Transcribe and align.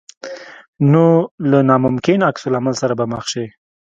نو 0.91 1.05
له 1.49 1.59
ناممکن 1.69 2.19
عکس 2.29 2.43
العمل 2.47 2.75
سره 2.81 2.93
به 2.99 3.05
مخ 3.13 3.23
شې. 3.31 3.45